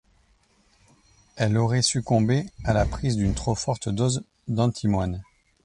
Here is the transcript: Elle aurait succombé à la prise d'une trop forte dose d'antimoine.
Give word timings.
Elle 1.35 1.55
aurait 1.59 1.83
succombé 1.83 2.47
à 2.63 2.73
la 2.73 2.87
prise 2.87 3.17
d'une 3.17 3.35
trop 3.35 3.53
forte 3.53 3.87
dose 3.87 4.23
d'antimoine. 4.47 5.21